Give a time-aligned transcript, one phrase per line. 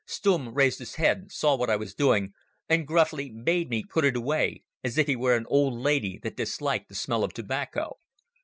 [0.07, 2.33] Stumm raised his head, saw what I was doing,
[2.67, 6.37] and gruffly bade me put it away, as if he were an old lady that
[6.37, 7.99] disliked the smell of tobacco.